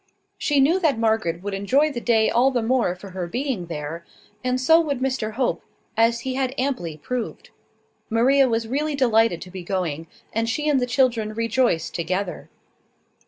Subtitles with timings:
[0.39, 4.03] She knew that Margaret would enjoy the day all the more for her being there;
[4.43, 5.61] and so would Mr Hope,
[5.95, 7.51] as he had amply proved.
[8.09, 12.49] Maria was really delighted to be going, and she and the children rejoiced together.